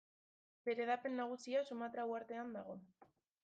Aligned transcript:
Bere 0.69 0.83
hedapen 0.85 1.13
nagusia 1.21 1.63
Sumatra 1.69 2.09
uhartean 2.15 2.53
dago. 2.59 2.79